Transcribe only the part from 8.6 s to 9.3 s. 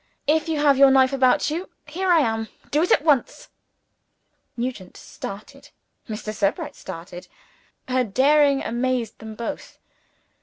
amazed